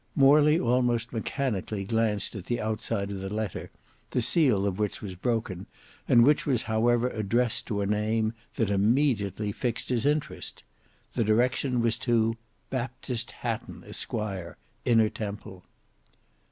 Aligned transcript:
Morley 0.15 0.59
almost 0.59 1.13
mechanically 1.13 1.83
glanced 1.83 2.33
at 2.35 2.45
the 2.47 2.59
outside 2.59 3.11
of 3.11 3.19
the 3.19 3.29
letter, 3.31 3.69
the 4.09 4.21
seal 4.23 4.65
of 4.65 4.79
which 4.79 4.99
was 4.99 5.13
broken, 5.13 5.67
and 6.07 6.23
which 6.23 6.43
was 6.43 6.63
however 6.63 7.09
addressed 7.09 7.67
to 7.67 7.81
a 7.81 7.85
name 7.85 8.33
that 8.55 8.71
immediately 8.71 9.51
fixed 9.51 9.89
his 9.89 10.07
interest. 10.07 10.63
The 11.13 11.23
direction 11.23 11.81
was 11.81 11.99
to 11.99 12.35
"Baptist 12.71 13.29
Hatton, 13.43 13.83
Esq., 13.83 14.11
Inner 14.85 15.09
Temple." 15.09 15.65